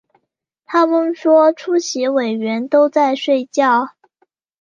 [0.65, 3.89] 他们说出席委员都在睡觉